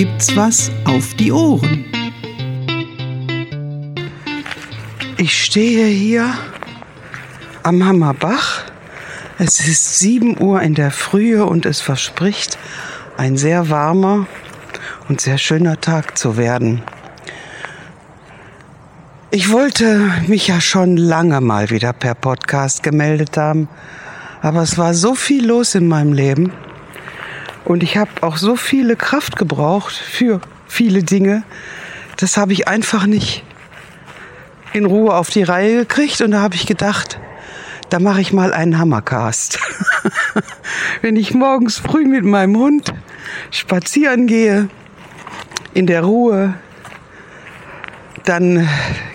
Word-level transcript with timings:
gibt's 0.00 0.34
was 0.34 0.70
auf 0.86 1.12
die 1.12 1.30
Ohren. 1.30 1.84
Ich 5.18 5.44
stehe 5.44 5.84
hier 5.88 6.32
am 7.64 7.84
Hammerbach. 7.84 8.64
Es 9.38 9.60
ist 9.60 9.98
7 9.98 10.40
Uhr 10.40 10.62
in 10.62 10.74
der 10.74 10.90
Frühe 10.90 11.44
und 11.44 11.66
es 11.66 11.82
verspricht 11.82 12.56
ein 13.18 13.36
sehr 13.36 13.68
warmer 13.68 14.26
und 15.10 15.20
sehr 15.20 15.36
schöner 15.36 15.78
Tag 15.82 16.16
zu 16.16 16.38
werden. 16.38 16.80
Ich 19.30 19.52
wollte 19.52 20.14
mich 20.28 20.46
ja 20.46 20.62
schon 20.62 20.96
lange 20.96 21.42
mal 21.42 21.68
wieder 21.68 21.92
per 21.92 22.14
Podcast 22.14 22.82
gemeldet 22.82 23.36
haben, 23.36 23.68
aber 24.40 24.62
es 24.62 24.78
war 24.78 24.94
so 24.94 25.14
viel 25.14 25.46
los 25.46 25.74
in 25.74 25.88
meinem 25.88 26.14
Leben 26.14 26.54
und 27.64 27.82
ich 27.82 27.96
habe 27.96 28.10
auch 28.22 28.36
so 28.36 28.56
viele 28.56 28.96
Kraft 28.96 29.36
gebraucht 29.36 29.94
für 29.94 30.40
viele 30.66 31.02
Dinge, 31.02 31.42
das 32.16 32.36
habe 32.36 32.52
ich 32.52 32.68
einfach 32.68 33.06
nicht 33.06 33.44
in 34.72 34.84
Ruhe 34.84 35.14
auf 35.14 35.30
die 35.30 35.42
Reihe 35.42 35.80
gekriegt 35.80 36.20
und 36.20 36.30
da 36.32 36.40
habe 36.40 36.54
ich 36.54 36.66
gedacht, 36.66 37.18
da 37.88 37.98
mache 37.98 38.20
ich 38.20 38.32
mal 38.32 38.52
einen 38.52 38.78
Hammercast. 38.78 39.58
Wenn 41.02 41.16
ich 41.16 41.34
morgens 41.34 41.78
früh 41.78 42.06
mit 42.06 42.24
meinem 42.24 42.56
Hund 42.56 42.94
spazieren 43.50 44.26
gehe, 44.26 44.68
in 45.74 45.86
der 45.86 46.02
Ruhe, 46.02 46.54
dann 48.24 48.68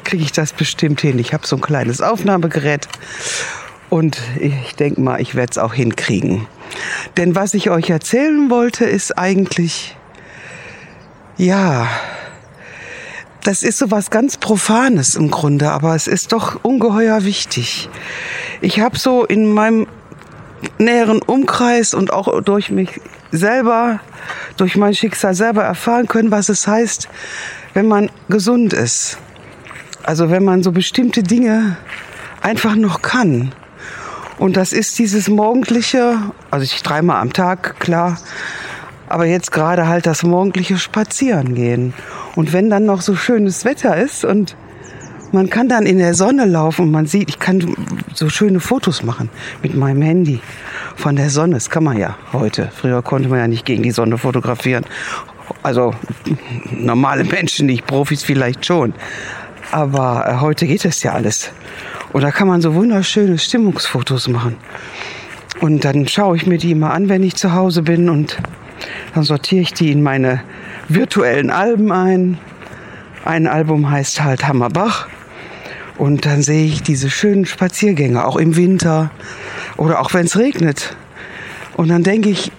kriege 0.03 0.23
ich 0.23 0.31
das 0.31 0.53
bestimmt 0.53 1.02
hin. 1.02 1.20
Ich 1.20 1.34
habe 1.34 1.45
so 1.45 1.55
ein 1.55 1.62
kleines 1.62 2.02
Aufnahmegerät 2.02 2.88
und 3.89 4.20
ich 4.39 4.75
denke 4.75 5.02
mal, 5.02 5.22
ich 5.22 5.36
werde 5.36 5.52
es 5.52 5.58
auch 5.58 5.73
hinkriegen. 5.73 6.48
Denn 7.17 7.35
was 7.35 7.53
ich 7.53 7.69
euch 7.69 7.89
erzählen 7.89 8.49
wollte, 8.49 8.85
ist 8.85 9.17
eigentlich, 9.17 9.95
ja, 11.38 11.88
das 13.44 13.61
ist 13.61 13.77
so 13.77 13.91
was 13.91 14.09
ganz 14.09 14.38
Profanes 14.38 15.16
im 15.16 15.30
Grunde, 15.30 15.72
aber 15.72 15.95
es 15.95 16.07
ist 16.07 16.31
doch 16.31 16.63
ungeheuer 16.63 17.23
wichtig. 17.25 17.89
Ich 18.61 18.80
habe 18.80 18.97
so 18.97 19.23
in 19.23 19.53
meinem 19.53 19.88
näheren 20.80 21.22
Umkreis 21.22 21.94
und 21.94 22.11
auch 22.11 22.41
durch 22.41 22.72
mich 22.72 23.00
selber, 23.31 24.00
durch 24.57 24.75
mein 24.75 24.95
Schicksal 24.95 25.35
selber 25.35 25.63
erfahren 25.63 26.07
können, 26.07 26.31
was 26.31 26.50
es 26.50 26.67
heißt, 26.67 27.07
wenn 27.73 27.88
man 27.88 28.09
gesund 28.29 28.73
ist. 28.73 29.19
Also 30.03 30.29
wenn 30.29 30.44
man 30.44 30.63
so 30.63 30.72
bestimmte 30.72 31.22
Dinge 31.22 31.77
einfach 32.41 32.75
noch 32.75 33.02
kann. 33.02 33.53
Und 34.38 34.58
das 34.58 34.73
ist 34.73 35.00
dieses 35.00 35.30
morgendliche, 35.30 36.17
also 36.52 36.64
ich 36.64 36.83
dreimal 36.83 37.22
am 37.22 37.31
Tag, 37.31 37.80
klar, 37.80 38.17
aber 39.08 39.25
jetzt 39.25 39.52
gerade 39.52 39.88
halt 39.88 40.05
das 40.05 40.23
morgendliche 40.23 40.78
Spazierengehen. 40.78 41.94
Und 42.36 42.52
wenn 42.53 42.69
dann 42.69 42.86
noch 42.86 43.02
so 43.02 43.16
schönes 43.16 43.63
Wetter 43.63 43.95
ist 43.97 44.25
und 44.25 44.56
man 45.31 45.50
kann 45.50 45.67
dann 45.67 45.86
in 45.86 45.97
der 45.97 46.13
Sonne 46.13 46.45
laufen 46.45 46.83
und 46.83 46.91
man 46.91 47.08
sieht, 47.08 47.30
ich 47.30 47.39
kann 47.39 47.75
so 48.13 48.30
schöne 48.30 48.59
Fotos 48.59 49.03
machen 49.03 49.30
mit 49.61 49.75
meinem 49.75 50.02
Handy 50.02 50.39
von 50.95 51.16
der 51.16 51.30
Sonne. 51.30 51.56
Das 51.56 51.69
kann 51.69 51.83
man 51.83 51.97
ja 51.97 52.17
heute. 52.31 52.72
Früher 52.73 53.02
konnte 53.02 53.30
man 53.30 53.39
ja 53.39 53.47
nicht 53.47 53.66
gegen 53.66 53.83
die 53.83 53.91
Sonne 53.91 54.17
fotografieren. 54.17 54.86
Also 55.61 55.94
normale 56.72 57.23
Menschen, 57.23 57.67
nicht 57.67 57.86
Profis 57.86 58.23
vielleicht 58.23 58.66
schon. 58.66 58.94
Aber 59.72 60.25
äh, 60.28 60.41
heute 60.41 60.67
geht 60.67 60.86
es 60.86 61.03
ja 61.03 61.13
alles. 61.13 61.52
Und 62.14 62.22
da 62.23 62.31
kann 62.31 62.48
man 62.48 62.61
so 62.61 62.75
wunderschöne 62.75 63.38
Stimmungsfotos 63.38 64.28
machen. 64.28 64.58
Und 65.61 65.86
dann 65.86 66.08
schaue 66.08 66.36
ich 66.38 66.45
mir 66.45 66.58
die 66.58 66.72
immer 66.72 66.92
an, 66.92 67.09
wenn 67.09 67.23
ich 67.23 67.36
zu 67.36 67.53
Hause 67.53 67.81
bin 67.81 68.09
und 68.09 68.38
dann 69.14 69.23
sortiere 69.23 69.62
ich 69.62 69.73
die 69.73 69.92
in 69.92 70.03
meine 70.03 70.42
virtuellen 70.89 71.50
Alben 71.50 71.92
ein. 71.92 72.38
Ein 73.24 73.47
Album 73.47 73.90
heißt 73.90 74.24
halt 74.24 74.47
Hammerbach. 74.47 75.07
Und 75.97 76.25
dann 76.25 76.41
sehe 76.41 76.66
ich 76.66 76.84
diese 76.84 77.09
schönen 77.09 77.46
Spaziergänge, 77.46 78.25
auch 78.25 78.35
im 78.35 78.58
Winter 78.58 79.12
oder 79.78 80.02
auch 80.02 80.13
wenn 80.13 80.25
es 80.25 80.38
regnet. 80.38 80.96
Und 81.78 81.88
dann 81.88 82.03
denke 82.03 82.29
ich, 82.29 82.52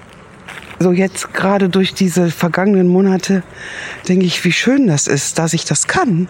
so 0.78 0.92
jetzt 0.92 1.32
gerade 1.32 1.68
durch 1.68 1.94
diese 1.94 2.30
vergangenen 2.30 2.88
Monate, 2.88 3.42
denke 4.08 4.26
ich, 4.26 4.44
wie 4.44 4.52
schön 4.52 4.86
das 4.86 5.06
ist, 5.06 5.38
dass 5.38 5.52
ich 5.52 5.64
das 5.64 5.86
kann. 5.86 6.28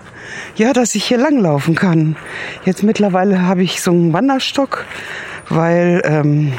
Ja, 0.57 0.73
dass 0.73 0.95
ich 0.95 1.05
hier 1.05 1.19
langlaufen 1.19 1.75
kann. 1.75 2.17
Jetzt 2.65 2.83
mittlerweile 2.83 3.43
habe 3.43 3.63
ich 3.63 3.83
so 3.83 3.91
einen 3.91 4.13
Wanderstock, 4.13 4.85
weil 5.49 6.03
ähm, 6.05 6.53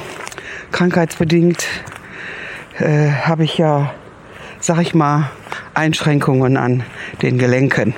krankheitsbedingt 0.71 1.65
äh, 2.79 3.09
habe 3.09 3.43
ich 3.43 3.57
ja 3.57 3.93
sag 4.59 4.81
ich 4.81 4.93
mal, 4.93 5.29
Einschränkungen 5.73 6.57
an 6.57 6.83
den 7.21 7.37
Gelenken. 7.37 7.93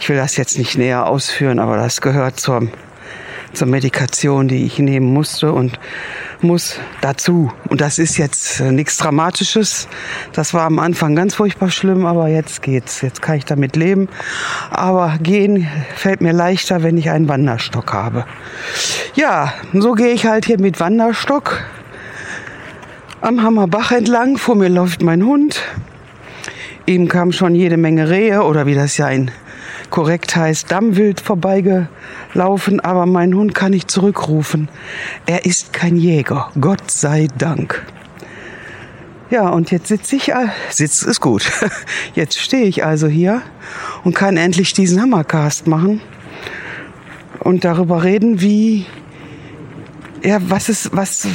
Ich 0.00 0.08
will 0.08 0.16
das 0.16 0.36
jetzt 0.36 0.58
nicht 0.58 0.76
näher 0.76 1.06
ausführen, 1.06 1.58
aber 1.58 1.76
das 1.76 2.00
gehört 2.00 2.40
zur, 2.40 2.68
zur 3.52 3.66
Medikation, 3.66 4.48
die 4.48 4.64
ich 4.64 4.78
nehmen 4.78 5.12
musste 5.12 5.52
und 5.52 5.78
muss 6.42 6.78
dazu. 7.00 7.52
Und 7.68 7.80
das 7.80 7.98
ist 7.98 8.16
jetzt 8.18 8.60
äh, 8.60 8.72
nichts 8.72 8.96
Dramatisches. 8.96 9.88
Das 10.32 10.54
war 10.54 10.62
am 10.62 10.78
Anfang 10.78 11.14
ganz 11.14 11.34
furchtbar 11.34 11.70
schlimm, 11.70 12.06
aber 12.06 12.28
jetzt 12.28 12.62
geht's. 12.62 13.00
Jetzt 13.00 13.22
kann 13.22 13.36
ich 13.36 13.44
damit 13.44 13.76
leben. 13.76 14.08
Aber 14.70 15.18
gehen 15.22 15.68
fällt 15.94 16.20
mir 16.20 16.32
leichter, 16.32 16.82
wenn 16.82 16.98
ich 16.98 17.10
einen 17.10 17.28
Wanderstock 17.28 17.92
habe. 17.92 18.24
Ja, 19.14 19.52
so 19.72 19.92
gehe 19.92 20.12
ich 20.12 20.26
halt 20.26 20.46
hier 20.46 20.60
mit 20.60 20.80
Wanderstock 20.80 21.64
am 23.20 23.42
Hammerbach 23.42 23.92
entlang. 23.92 24.36
Vor 24.36 24.54
mir 24.54 24.68
läuft 24.68 25.02
mein 25.02 25.24
Hund. 25.24 25.60
Ihm 26.86 27.08
kam 27.08 27.32
schon 27.32 27.54
jede 27.54 27.76
Menge 27.76 28.08
Rehe 28.08 28.42
oder 28.42 28.66
wie 28.66 28.74
das 28.74 28.96
ja 28.96 29.08
in 29.08 29.30
korrekt 29.90 30.36
heißt, 30.36 30.70
Dammwild 30.70 31.20
vorbeigelaufen, 31.20 32.80
aber 32.80 33.06
mein 33.06 33.34
Hund 33.34 33.54
kann 33.54 33.72
ich 33.72 33.86
zurückrufen. 33.86 34.68
Er 35.26 35.44
ist 35.44 35.72
kein 35.72 35.96
Jäger, 35.96 36.50
Gott 36.60 36.90
sei 36.90 37.28
Dank. 37.38 37.84
Ja, 39.30 39.48
und 39.48 39.70
jetzt 39.70 39.88
sitze 39.88 40.16
ich, 40.16 40.32
sitz 40.70 41.02
ist 41.02 41.20
gut. 41.20 41.50
Jetzt 42.14 42.38
stehe 42.38 42.64
ich 42.64 42.84
also 42.84 43.08
hier 43.08 43.42
und 44.04 44.14
kann 44.14 44.36
endlich 44.36 44.72
diesen 44.72 45.02
Hammercast 45.02 45.66
machen 45.66 46.00
und 47.40 47.64
darüber 47.64 48.04
reden, 48.04 48.40
wie 48.40 48.86
ja, 50.22 50.38
was 50.40 50.68
ist, 50.68 50.90
was, 50.94 51.26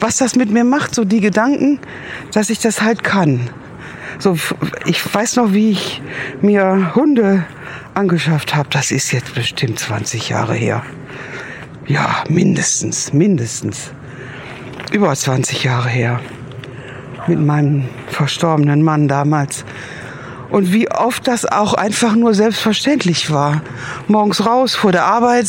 was 0.00 0.16
das 0.16 0.36
mit 0.36 0.50
mir 0.50 0.64
macht, 0.64 0.94
so 0.94 1.04
die 1.04 1.20
Gedanken, 1.20 1.80
dass 2.32 2.50
ich 2.50 2.60
das 2.60 2.82
halt 2.82 3.04
kann. 3.04 3.48
So, 4.18 4.36
ich 4.86 5.14
weiß 5.14 5.36
noch, 5.36 5.52
wie 5.52 5.70
ich 5.70 6.02
mir 6.42 6.94
Hunde 6.94 7.44
angeschafft 7.98 8.54
habe. 8.54 8.68
Das 8.70 8.90
ist 8.90 9.12
jetzt 9.12 9.34
bestimmt 9.34 9.78
20 9.78 10.28
Jahre 10.28 10.54
her. 10.54 10.82
Ja, 11.86 12.22
mindestens, 12.28 13.12
mindestens. 13.12 13.90
Über 14.92 15.14
20 15.14 15.64
Jahre 15.64 15.88
her. 15.88 16.20
Mit 17.26 17.40
meinem 17.40 17.88
verstorbenen 18.06 18.82
Mann 18.82 19.08
damals. 19.08 19.64
Und 20.50 20.72
wie 20.72 20.90
oft 20.90 21.26
das 21.26 21.44
auch 21.44 21.74
einfach 21.74 22.14
nur 22.14 22.34
selbstverständlich 22.34 23.30
war. 23.30 23.62
Morgens 24.06 24.46
raus 24.46 24.74
vor 24.74 24.92
der 24.92 25.04
Arbeit, 25.04 25.48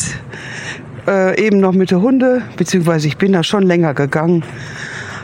äh, 1.07 1.39
eben 1.41 1.59
noch 1.59 1.71
mit 1.71 1.91
der 1.91 2.01
Hunde, 2.01 2.41
beziehungsweise 2.57 3.07
ich 3.07 3.17
bin 3.17 3.31
da 3.31 3.43
schon 3.43 3.63
länger 3.63 3.93
gegangen. 3.93 4.43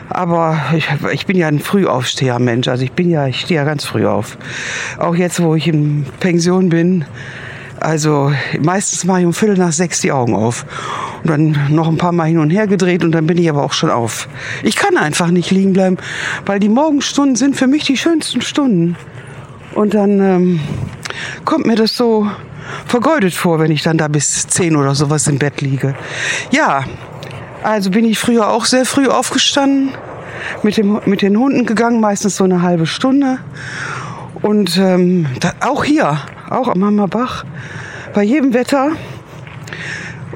Aber 0.08 0.58
ich, 0.74 0.88
ich 1.12 1.26
bin 1.26 1.36
ja 1.36 1.48
ein 1.48 1.60
Frühaufsteher-Mensch. 1.60 2.68
Also 2.68 2.84
ich 2.84 2.92
bin 2.92 3.10
ja, 3.10 3.26
ich 3.26 3.40
stehe 3.40 3.60
ja 3.60 3.64
ganz 3.64 3.84
früh 3.84 4.06
auf. 4.06 4.38
Auch 4.98 5.14
jetzt, 5.14 5.42
wo 5.42 5.54
ich 5.54 5.68
in 5.68 6.06
Pension 6.20 6.68
bin. 6.68 7.04
Also 7.80 8.32
meistens 8.60 9.04
mache 9.04 9.20
ich 9.20 9.26
um 9.26 9.34
Viertel 9.34 9.58
nach 9.58 9.72
sechs 9.72 10.00
die 10.00 10.12
Augen 10.12 10.34
auf. 10.34 10.64
Und 11.22 11.30
dann 11.30 11.74
noch 11.74 11.88
ein 11.88 11.98
paar 11.98 12.12
Mal 12.12 12.28
hin 12.28 12.38
und 12.38 12.50
her 12.50 12.66
gedreht 12.66 13.04
und 13.04 13.12
dann 13.12 13.26
bin 13.26 13.36
ich 13.36 13.48
aber 13.50 13.62
auch 13.64 13.72
schon 13.72 13.90
auf. 13.90 14.28
Ich 14.62 14.76
kann 14.76 14.96
einfach 14.96 15.30
nicht 15.30 15.50
liegen 15.50 15.72
bleiben, 15.72 15.98
weil 16.46 16.60
die 16.60 16.68
Morgenstunden 16.68 17.36
sind 17.36 17.56
für 17.56 17.66
mich 17.66 17.84
die 17.84 17.96
schönsten 17.96 18.40
Stunden. 18.40 18.96
Und 19.74 19.94
dann 19.94 20.20
ähm, 20.20 20.60
kommt 21.44 21.66
mir 21.66 21.76
das 21.76 21.96
so 21.96 22.30
vergeudet 22.86 23.34
vor, 23.34 23.58
wenn 23.58 23.70
ich 23.70 23.82
dann 23.82 23.98
da 23.98 24.08
bis 24.08 24.46
zehn 24.46 24.76
oder 24.76 24.94
sowas 24.94 25.26
im 25.26 25.38
Bett 25.38 25.60
liege. 25.60 25.94
Ja, 26.50 26.84
also 27.66 27.90
bin 27.90 28.04
ich 28.04 28.16
früher 28.16 28.48
auch 28.48 28.64
sehr 28.64 28.84
früh 28.84 29.08
aufgestanden, 29.08 29.90
mit, 30.62 30.76
dem, 30.76 31.00
mit 31.04 31.20
den 31.20 31.36
Hunden 31.36 31.66
gegangen, 31.66 32.00
meistens 32.00 32.36
so 32.36 32.44
eine 32.44 32.62
halbe 32.62 32.86
Stunde. 32.86 33.38
Und 34.40 34.76
ähm, 34.76 35.26
da, 35.40 35.52
auch 35.60 35.82
hier, 35.82 36.20
auch 36.48 36.68
am 36.68 36.84
Hammerbach, 36.84 37.44
bei 38.14 38.22
jedem 38.22 38.54
Wetter. 38.54 38.92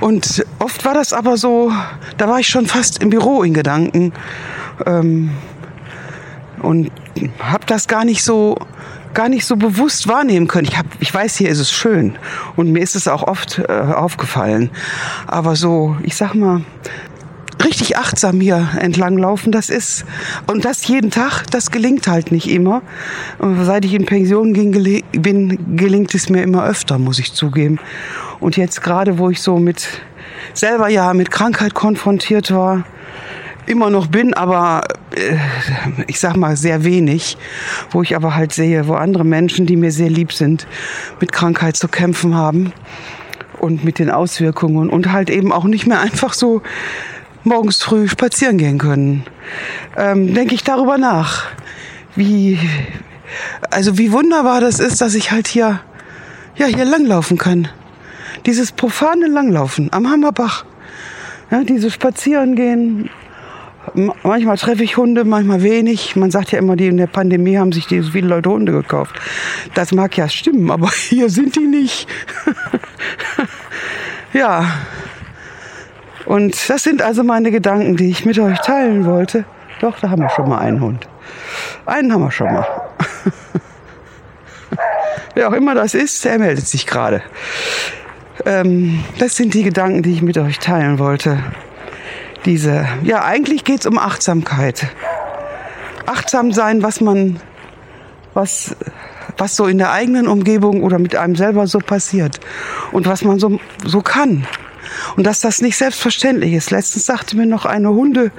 Und 0.00 0.44
oft 0.59 0.85
war 0.85 0.94
das 0.94 1.12
aber 1.12 1.37
so, 1.37 1.71
da 2.17 2.29
war 2.29 2.41
ich 2.41 2.49
schon 2.49 2.67
fast 2.67 3.00
im 3.00 3.11
Büro 3.11 3.44
in 3.44 3.55
Gedanken. 3.55 4.12
Ähm, 4.85 5.31
und 6.61 6.91
habe 7.38 7.65
das 7.67 7.87
gar 7.87 8.05
nicht 8.05 8.25
so 8.25 8.56
gar 9.15 9.29
nicht 9.29 9.44
so 9.44 9.56
bewusst 9.56 10.06
wahrnehmen 10.06 10.47
können. 10.47 10.69
Ich, 10.69 10.79
hab, 10.79 10.87
ich 11.00 11.12
weiß, 11.12 11.37
hier 11.37 11.49
ist 11.49 11.59
es 11.59 11.73
schön 11.73 12.17
und 12.55 12.71
mir 12.71 12.81
ist 12.81 12.94
es 12.94 13.09
auch 13.09 13.25
oft 13.25 13.59
äh, 13.59 13.73
aufgefallen. 13.73 14.71
Aber 15.26 15.56
so, 15.56 15.97
ich 16.03 16.15
sag 16.15 16.35
mal, 16.35 16.62
richtig 17.65 17.97
achtsam 17.97 18.41
hier 18.41 18.69
entlang 18.79 19.17
laufen. 19.19 19.53
Das 19.53 19.69
ist, 19.69 20.05
und 20.47 20.65
das 20.65 20.87
jeden 20.87 21.11
Tag, 21.11 21.45
das 21.51 21.71
gelingt 21.71 22.07
halt 22.07 22.33
nicht 22.33 22.49
immer. 22.49 22.83
Und 23.39 23.65
seit 23.65 23.85
ich 23.85 23.95
in 23.95 24.07
Pension 24.07 24.53
bin, 24.53 25.77
gelingt 25.77 26.15
es 26.15 26.29
mir 26.29 26.43
immer 26.43 26.65
öfter, 26.65 26.99
muss 26.99 27.19
ich 27.19 27.33
zugeben. 27.33 27.79
Und 28.41 28.57
jetzt 28.57 28.83
gerade, 28.83 29.19
wo 29.19 29.31
ich 29.31 29.43
so 29.43 29.59
mit, 29.59 29.89
selber 30.55 30.89
ja 30.89 31.12
mit 31.15 31.31
Krankheit 31.31 31.75
konfrontiert 31.75 32.51
war, 32.53 32.85
immer 33.67 33.91
noch 33.91 34.09
bin, 34.09 34.35
aber 34.35 34.83
äh, 35.15 35.37
ich 36.07 36.19
sag 36.19 36.37
mal 36.37 36.57
sehr 36.57 36.85
wenig, 36.85 37.37
wo 37.91 38.03
ich 38.03 38.17
aber 38.17 38.35
halt 38.35 38.53
sehe, 38.53 38.89
wo 38.89 38.95
andere 38.95 39.25
Menschen, 39.25 39.67
die 39.67 39.77
mir 39.77 39.93
sehr 39.93 40.11
lieb 40.11 40.33
sind, 40.33 40.67
mit 41.21 41.31
Krankheit 41.31 41.77
zu 41.77 41.87
kämpfen 41.87 42.35
haben 42.35 42.73
und 43.59 43.85
mit 43.85 43.99
den 43.99 44.11
Auswirkungen 44.11 44.91
und 44.91 45.12
halt 45.12 45.31
eben 45.31 45.53
auch 45.53 45.65
nicht 45.65 45.87
mehr 45.87 46.01
einfach 46.01 46.33
so 46.33 46.62
morgens 47.44 47.82
früh 47.82 48.08
spazieren 48.08 48.58
gehen 48.58 48.78
können. 48.78 49.25
Ähm, 49.96 50.34
denke 50.34 50.54
ich 50.54 50.64
darüber 50.64 50.98
nach, 50.98 51.46
wie, 52.16 52.58
also 53.70 53.98
wie 53.98 54.12
wunderbar 54.12 54.60
das 54.60 54.81
ist, 54.81 55.00
dass 55.00 55.14
ich 55.14 55.31
halt 55.31 55.48
hier, 55.48 55.81
ja, 56.56 56.66
hier 56.66 56.84
langlaufen 56.84 57.38
kann. 57.38 57.69
Dieses 58.46 58.72
profane 58.72 59.26
Langlaufen 59.26 59.92
am 59.92 60.08
Hammerbach. 60.08 60.64
Ja, 61.50 61.64
diese 61.64 61.90
Spazieren 61.90 62.54
gehen, 62.54 63.10
Manchmal 63.94 64.56
treffe 64.56 64.84
ich 64.84 64.96
Hunde, 64.96 65.25
manchmal 65.25 65.62
wenig. 65.62 66.14
Man 66.14 66.31
sagt 66.31 66.52
ja 66.52 66.58
immer, 66.58 66.76
die 66.76 66.87
in 66.87 66.96
der 66.96 67.06
Pandemie 67.06 67.56
haben 67.56 67.72
sich 67.72 67.87
so 67.88 68.10
viele 68.10 68.28
Leute 68.28 68.50
Hunde 68.50 68.72
gekauft. 68.72 69.16
Das 69.75 69.92
mag 69.92 70.16
ja 70.16 70.28
stimmen, 70.28 70.70
aber 70.70 70.90
hier 71.08 71.31
sind 71.31 71.56
die 71.56 71.66
nicht. 71.66 72.06
ja. 74.32 74.66
Und 76.31 76.71
das 76.71 76.85
sind 76.85 77.03
also 77.03 77.25
meine 77.25 77.50
Gedanken, 77.50 77.97
die 77.97 78.11
ich 78.11 78.25
mit 78.25 78.38
euch 78.38 78.59
teilen 78.61 79.05
wollte. 79.05 79.44
Doch, 79.81 79.99
da 79.99 80.11
haben 80.11 80.23
wir 80.23 80.31
schon 80.31 80.49
mal 80.49 80.59
einen 80.59 80.81
Hund. 80.81 81.09
Einen 81.87 82.12
haben 82.12 82.23
wir 82.23 82.31
schon 82.31 82.53
mal. 82.53 82.67
Wer 85.35 85.49
auch 85.49 85.53
immer 85.53 85.75
das 85.75 85.94
ist, 85.94 86.25
der 86.25 86.38
meldet 86.38 86.67
sich 86.67 86.87
gerade. 86.87 87.23
Ähm, 88.47 89.03
das 89.19 89.37
sind 89.37 89.55
die 89.55 89.65
Gedanken, 89.65 90.03
die 90.03 90.12
ich 90.12 90.23
mit 90.23 90.38
euch 90.38 90.59
teilen 90.59 90.99
wollte 90.99 91.38
diese, 92.44 92.87
ja, 93.03 93.25
eigentlich 93.25 93.65
geht 93.65 93.81
es 93.81 93.87
um 93.87 93.99
Achtsamkeit. 93.99 94.87
Achtsam 96.06 96.53
sein, 96.53 96.83
was 96.83 97.00
man, 97.00 97.41
was, 98.35 98.75
was 99.37 99.56
so 99.56 99.67
in 99.67 99.79
der 99.79 99.93
eigenen 99.93 100.26
Umgebung 100.26 100.83
oder 100.83 100.99
mit 100.99 101.15
einem 101.17 101.37
selber 101.37 101.67
so 101.67 101.79
passiert 101.79 102.41
und 102.93 103.06
was 103.06 103.25
man 103.25 103.38
so, 103.38 103.61
so 103.85 104.00
kann. 104.00 104.47
Und 105.17 105.27
dass 105.27 105.41
das 105.41 105.61
nicht 105.61 105.77
selbstverständlich 105.77 106.53
ist. 106.53 106.71
Letztens 106.71 107.07
sagte 107.07 107.37
mir 107.37 107.47
noch 107.47 107.65
eine 107.65 107.91
Hunde, 107.91 108.31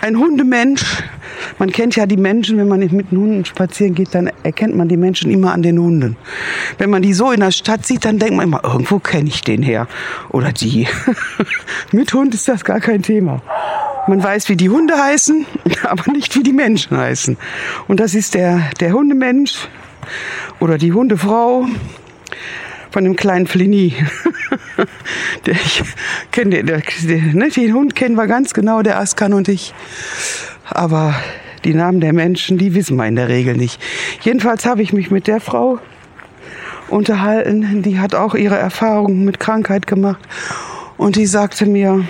ein 0.00 0.18
Hundemensch, 0.18 1.02
man 1.58 1.70
kennt 1.70 1.96
ja 1.96 2.06
die 2.06 2.16
Menschen, 2.16 2.56
wenn 2.58 2.68
man 2.68 2.80
mit 2.80 3.10
den 3.10 3.18
Hunden 3.18 3.44
spazieren 3.44 3.94
geht, 3.94 4.14
dann 4.14 4.30
erkennt 4.42 4.74
man 4.74 4.88
die 4.88 4.96
Menschen 4.96 5.30
immer 5.30 5.52
an 5.52 5.62
den 5.62 5.78
Hunden. 5.78 6.16
Wenn 6.78 6.90
man 6.90 7.02
die 7.02 7.12
so 7.12 7.30
in 7.30 7.40
der 7.40 7.50
Stadt 7.50 7.84
sieht, 7.86 8.04
dann 8.04 8.18
denkt 8.18 8.36
man 8.36 8.46
immer, 8.46 8.64
irgendwo 8.64 8.98
kenne 8.98 9.28
ich 9.28 9.42
den 9.42 9.62
her 9.62 9.86
oder 10.30 10.52
die. 10.52 10.88
mit 11.92 12.12
Hund 12.14 12.34
ist 12.34 12.48
das 12.48 12.64
gar 12.64 12.80
kein 12.80 13.02
Thema. 13.02 13.42
Man 14.08 14.22
weiß, 14.22 14.48
wie 14.48 14.56
die 14.56 14.70
Hunde 14.70 14.96
heißen, 14.96 15.44
aber 15.82 16.10
nicht, 16.12 16.34
wie 16.34 16.42
die 16.42 16.52
Menschen 16.52 16.96
heißen. 16.96 17.36
Und 17.86 18.00
das 18.00 18.14
ist 18.14 18.34
der, 18.34 18.70
der 18.80 18.92
Hundemensch 18.92 19.68
oder 20.60 20.78
die 20.78 20.92
Hundefrau 20.92 21.66
von 22.90 23.04
dem 23.04 23.16
kleinen 23.16 23.46
Flini. 23.46 23.94
der, 25.46 25.54
ich 25.54 25.82
kenne 26.32 26.62
den, 26.62 26.66
der, 26.66 26.82
ne, 27.32 27.48
den 27.48 27.74
Hund 27.74 27.94
kennen 27.94 28.16
wir 28.16 28.26
ganz 28.26 28.54
genau, 28.54 28.82
der 28.82 28.98
Askan 28.98 29.32
und 29.32 29.48
ich. 29.48 29.74
Aber 30.68 31.14
die 31.64 31.74
Namen 31.74 32.00
der 32.00 32.12
Menschen, 32.12 32.58
die 32.58 32.74
wissen 32.74 32.96
wir 32.96 33.06
in 33.06 33.16
der 33.16 33.28
Regel 33.28 33.56
nicht. 33.56 33.80
Jedenfalls 34.22 34.64
habe 34.66 34.82
ich 34.82 34.92
mich 34.92 35.10
mit 35.10 35.26
der 35.26 35.40
Frau 35.40 35.78
unterhalten, 36.88 37.82
die 37.82 37.98
hat 37.98 38.14
auch 38.14 38.34
ihre 38.34 38.56
Erfahrungen 38.56 39.24
mit 39.24 39.40
Krankheit 39.40 39.86
gemacht. 39.86 40.20
Und 40.96 41.16
die 41.16 41.26
sagte 41.26 41.66
mir, 41.66 42.04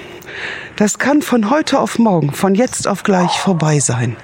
das 0.77 0.99
kann 0.99 1.23
von 1.23 1.51
heute 1.51 1.79
auf 1.79 1.99
morgen, 1.99 2.33
von 2.33 2.55
jetzt 2.55 2.89
auf 2.89 3.03
gleich 3.03 3.39
vorbei 3.39 3.81
sein. 3.81 4.17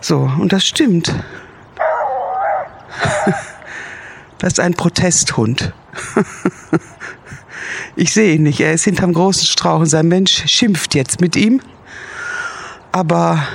So, 0.00 0.30
und 0.38 0.52
das 0.52 0.66
stimmt. 0.66 1.14
Das 4.38 4.54
ist 4.54 4.60
ein 4.60 4.74
Protesthund. 4.74 5.72
Ich 7.96 8.12
sehe 8.12 8.34
ihn 8.34 8.42
nicht. 8.42 8.60
Er 8.60 8.74
ist 8.74 8.84
hinterm 8.84 9.14
großen 9.14 9.46
Strauch 9.46 9.80
und 9.80 9.86
sein 9.86 10.06
Mensch 10.06 10.44
schimpft 10.46 10.94
jetzt 10.94 11.20
mit 11.20 11.34
ihm. 11.34 11.62
Aber 12.92 13.46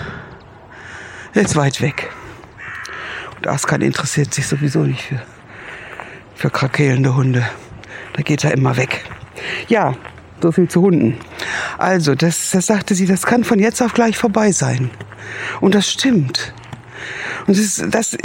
er 1.33 1.41
ist 1.43 1.55
weit 1.55 1.81
weg. 1.81 2.11
Und 3.37 3.47
Askan 3.47 3.81
interessiert 3.81 4.33
sich 4.33 4.47
sowieso 4.47 4.79
nicht 4.79 5.03
für, 5.03 5.21
für 6.35 6.49
krakelende 6.49 7.15
Hunde. 7.15 7.47
Da 8.13 8.23
geht 8.23 8.43
er 8.43 8.51
immer 8.51 8.77
weg. 8.77 9.05
Ja, 9.67 9.95
so 10.41 10.51
viel 10.51 10.67
zu 10.67 10.81
Hunden. 10.81 11.17
Also, 11.77 12.15
das, 12.15 12.51
das 12.51 12.65
sagte 12.65 12.95
sie, 12.95 13.05
das 13.05 13.23
kann 13.23 13.43
von 13.43 13.59
jetzt 13.59 13.81
auf 13.81 13.93
gleich 13.93 14.17
vorbei 14.17 14.51
sein. 14.51 14.89
Und 15.59 15.75
das 15.75 15.89
stimmt. 15.89 16.53
Und 17.45 17.57
das, 17.57 17.83
das 17.89 18.17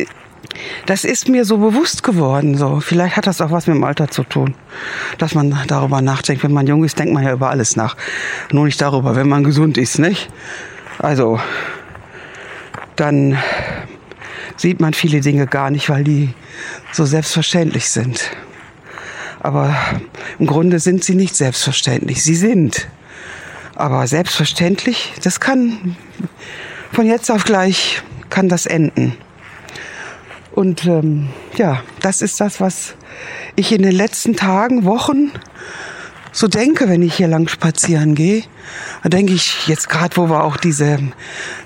das 0.87 1.05
ist 1.05 1.29
mir 1.29 1.45
so 1.45 1.59
bewusst 1.59 2.03
geworden. 2.03 2.57
So. 2.57 2.81
Vielleicht 2.81 3.17
hat 3.17 3.27
das 3.27 3.41
auch 3.41 3.51
was 3.51 3.67
mit 3.67 3.77
dem 3.77 3.85
Alter 3.85 4.09
zu 4.09 4.25
tun, 4.25 4.55
dass 5.19 5.35
man 5.35 5.57
darüber 5.67 6.01
nachdenkt. 6.01 6.43
Wenn 6.43 6.53
man 6.53 6.67
jung 6.67 6.85
ist, 6.85 6.99
denkt 6.99 7.13
man 7.13 7.25
ja 7.25 7.33
über 7.33 7.51
alles 7.51 7.77
nach. 7.77 7.97
Nur 8.53 8.67
nicht 8.67 8.81
darüber, 8.81 9.17
wenn 9.17 9.29
man 9.29 9.45
gesund 9.45 9.79
ist, 9.79 9.99
nicht? 9.99 10.29
Also, 10.99 11.41
dann 12.97 13.39
sieht 14.57 14.81
man 14.81 14.95
viele 14.95 15.21
Dinge 15.21 15.47
gar 15.47 15.71
nicht, 15.71 15.89
weil 15.91 16.05
die 16.05 16.31
so 16.93 17.05
selbstverständlich 17.05 17.91
sind. 17.91 18.31
Aber 19.41 19.77
im 20.39 20.47
Grunde 20.47 20.81
sind 20.81 21.05
sie 21.05 21.15
nicht 21.15 21.37
selbstverständlich. 21.37 22.23
Sie 22.23 22.35
sind. 22.35 22.89
Aber 23.75 24.07
selbstverständlich, 24.07 25.13
das 25.23 25.39
kann 25.41 25.97
von 26.93 27.07
jetzt 27.07 27.31
auf 27.31 27.45
gleich 27.45 28.03
kann 28.31 28.49
das 28.49 28.65
enden. 28.65 29.17
Und 30.57 30.87
ähm, 30.87 31.29
ja, 31.59 31.83
das 32.01 32.23
ist 32.23 32.41
das, 32.41 32.61
was 32.63 32.95
ich 33.57 33.73
in 33.73 33.83
den 33.83 33.93
letzten 33.93 34.37
Tagen, 34.37 34.87
Wochen 34.87 35.31
so 36.33 36.49
denke, 36.49 36.89
wenn 36.89 37.03
ich 37.03 37.15
hier 37.15 37.29
lang 37.29 37.47
spazieren 37.47 38.15
gehe. 38.15 38.43
Da 39.03 39.11
denke 39.11 39.35
ich 39.35 39.69
jetzt 39.69 39.91
gerade, 39.91 40.17
wo 40.17 40.31
wir 40.31 40.43
auch 40.43 40.57
diese, 40.57 40.99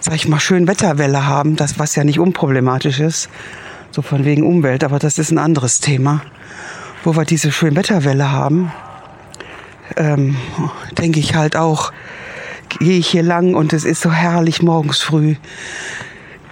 sag 0.00 0.14
ich 0.16 0.26
mal, 0.26 0.40
schönen 0.40 0.66
Wetterwelle 0.66 1.24
haben, 1.24 1.54
das 1.54 1.78
was 1.78 1.94
ja 1.94 2.02
nicht 2.02 2.18
unproblematisch 2.18 2.98
ist, 2.98 3.28
so 3.92 4.02
von 4.02 4.24
wegen 4.24 4.42
Umwelt, 4.42 4.82
aber 4.82 4.98
das 4.98 5.18
ist 5.18 5.30
ein 5.30 5.38
anderes 5.38 5.78
Thema, 5.78 6.22
wo 7.04 7.14
wir 7.14 7.24
diese 7.24 7.52
schönen 7.52 7.76
Wetterwelle 7.76 8.32
haben, 8.32 8.72
ähm, 9.96 10.36
denke 10.98 11.20
ich 11.20 11.36
halt 11.36 11.54
auch, 11.54 11.92
gehe 12.68 12.98
ich 12.98 13.06
hier 13.06 13.22
lang 13.22 13.54
und 13.54 13.72
es 13.72 13.84
ist 13.84 14.02
so 14.02 14.10
herrlich 14.10 14.62
morgens 14.62 14.98
früh. 14.98 15.36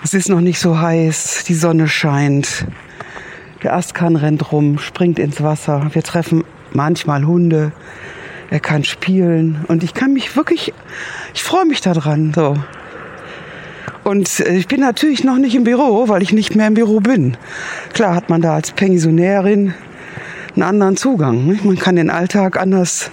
Es 0.04 0.14
ist 0.14 0.28
noch 0.28 0.40
nicht 0.40 0.60
so 0.60 0.78
heiß, 0.80 1.44
die 1.48 1.54
Sonne 1.54 1.88
scheint. 1.88 2.66
Der 3.62 3.74
Askan 3.74 4.14
rennt 4.14 4.52
rum, 4.52 4.78
springt 4.78 5.18
ins 5.18 5.42
Wasser. 5.42 5.90
Wir 5.92 6.02
treffen 6.02 6.44
manchmal 6.72 7.26
Hunde. 7.26 7.72
Er 8.50 8.60
kann 8.60 8.84
spielen 8.84 9.64
und 9.68 9.82
ich 9.82 9.94
kann 9.94 10.12
mich 10.12 10.36
wirklich, 10.36 10.72
ich 11.34 11.42
freue 11.42 11.66
mich 11.66 11.80
daran. 11.80 12.32
So. 12.32 12.56
Und 14.04 14.40
äh, 14.40 14.56
ich 14.56 14.68
bin 14.68 14.80
natürlich 14.80 15.24
noch 15.24 15.36
nicht 15.36 15.54
im 15.54 15.64
Büro, 15.64 16.08
weil 16.08 16.22
ich 16.22 16.32
nicht 16.32 16.54
mehr 16.54 16.68
im 16.68 16.74
Büro 16.74 17.00
bin. 17.00 17.36
Klar 17.92 18.14
hat 18.14 18.30
man 18.30 18.40
da 18.40 18.54
als 18.54 18.70
Pensionärin 18.70 19.74
einen 20.58 20.68
anderen 20.68 20.96
Zugang. 20.96 21.56
Man 21.62 21.78
kann 21.78 21.96
den 21.96 22.10
Alltag 22.10 22.60
anders 22.60 23.10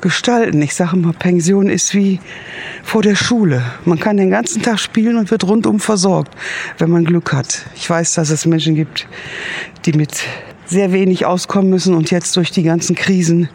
gestalten. 0.00 0.60
Ich 0.60 0.74
sage 0.74 0.96
immer, 0.96 1.12
Pension 1.12 1.68
ist 1.68 1.94
wie 1.94 2.18
vor 2.82 3.02
der 3.02 3.14
Schule. 3.14 3.62
Man 3.84 4.00
kann 4.00 4.16
den 4.16 4.30
ganzen 4.30 4.62
Tag 4.62 4.80
spielen 4.80 5.16
und 5.16 5.30
wird 5.30 5.44
rundum 5.44 5.78
versorgt, 5.78 6.34
wenn 6.78 6.90
man 6.90 7.04
Glück 7.04 7.32
hat. 7.32 7.66
Ich 7.76 7.88
weiß, 7.88 8.14
dass 8.14 8.30
es 8.30 8.44
Menschen 8.44 8.74
gibt, 8.74 9.06
die 9.84 9.92
mit 9.92 10.22
sehr 10.66 10.92
wenig 10.92 11.26
auskommen 11.26 11.70
müssen 11.70 11.94
und 11.94 12.10
jetzt 12.10 12.36
durch 12.36 12.50
die 12.50 12.64
ganzen 12.64 12.96
Krisen 12.96 13.48